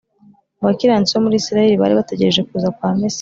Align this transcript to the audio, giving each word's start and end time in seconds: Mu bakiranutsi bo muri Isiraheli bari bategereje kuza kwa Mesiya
Mu 0.59 0.63
bakiranutsi 0.69 1.13
bo 1.15 1.23
muri 1.25 1.35
Isiraheli 1.37 1.79
bari 1.81 1.97
bategereje 1.99 2.41
kuza 2.47 2.73
kwa 2.77 2.89
Mesiya 2.99 3.09